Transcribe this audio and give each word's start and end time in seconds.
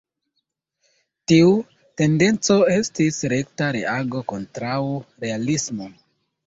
Tiu 1.31 1.51
tendenco 2.03 2.57
estis 2.79 3.23
rekta 3.35 3.71
reago 3.79 4.27
kontraŭ 4.35 4.83
realismo. 5.29 5.97